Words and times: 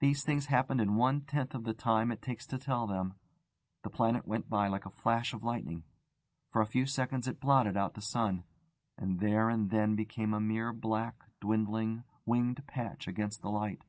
These 0.00 0.24
things 0.24 0.44
happened 0.48 0.78
in 0.78 0.96
one 0.96 1.22
tenth 1.22 1.54
of 1.54 1.64
the 1.64 1.72
time 1.72 2.12
it 2.12 2.20
takes 2.20 2.46
to 2.48 2.58
tell 2.58 2.86
them. 2.86 3.14
The 3.82 3.88
planet 3.88 4.28
went 4.28 4.50
by 4.50 4.68
like 4.68 4.84
a 4.84 4.90
flash 4.90 5.32
of 5.32 5.42
lightning; 5.42 5.84
for 6.50 6.60
a 6.60 6.66
few 6.66 6.84
seconds 6.84 7.26
it 7.26 7.40
blotted 7.40 7.78
out 7.78 7.94
the 7.94 8.02
sun, 8.02 8.44
and 8.98 9.18
there 9.20 9.48
and 9.48 9.70
then 9.70 9.96
became 9.96 10.34
a 10.34 10.38
mere 10.38 10.70
black, 10.70 11.24
dwindling, 11.40 12.04
winged 12.26 12.62
patch 12.66 13.08
against 13.08 13.40
the 13.40 13.48
light. 13.48 13.80